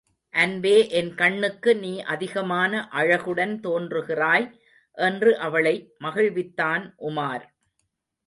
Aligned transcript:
அன்பே 0.33 0.77
என் 0.91 1.15
கண்ணுக்கு 1.15 1.71
நீ 1.75 1.91
அதிகமான 2.05 2.71
அழகுடன் 2.91 3.53
தோன்றுகிறாய்! 3.59 4.47
என்று 4.97 5.37
அவளை 5.39 5.75
மகிழ்வித்தான் 5.99 6.85
உமார். 7.01 7.45